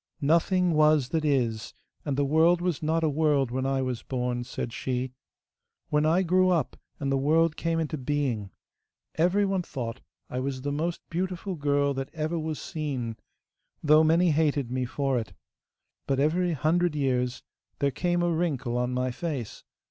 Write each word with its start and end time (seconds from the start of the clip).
'Nothing 0.19 0.71
was 0.73 1.09
that 1.09 1.23
is, 1.23 1.75
and 2.03 2.17
the 2.17 2.25
world 2.25 2.59
was 2.59 2.81
not 2.81 3.03
a 3.03 3.07
world 3.07 3.51
when 3.51 3.67
I 3.67 3.83
was 3.83 4.01
born,' 4.01 4.43
said 4.43 4.73
she. 4.73 5.13
'When 5.89 6.07
I 6.07 6.23
grew 6.23 6.49
up 6.49 6.75
and 6.99 7.11
the 7.11 7.19
world 7.19 7.55
came 7.55 7.79
into 7.79 7.99
being, 7.99 8.49
everyone 9.13 9.61
thought 9.61 10.01
I 10.27 10.39
was 10.39 10.63
the 10.63 10.71
most 10.71 11.01
beautiful 11.11 11.53
girl 11.53 11.93
that 11.93 12.09
ever 12.15 12.39
was 12.39 12.59
seen, 12.59 13.15
though 13.83 14.03
many 14.03 14.31
hated 14.31 14.71
me 14.71 14.85
for 14.85 15.19
it. 15.19 15.33
But 16.07 16.19
every 16.19 16.53
hundred 16.53 16.95
years 16.95 17.43
there 17.77 17.91
came 17.91 18.23
a 18.23 18.31
wrinkle 18.31 18.79
on 18.79 18.95
my 18.95 19.11
face. 19.11 19.63